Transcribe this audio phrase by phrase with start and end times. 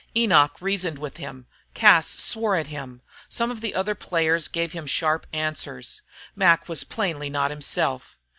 [0.17, 1.45] Enoch reasoned with him,
[1.75, 6.01] Cas swore at him, some of the other players gave him sharp answers.
[6.35, 8.17] Mac was plainly not himself.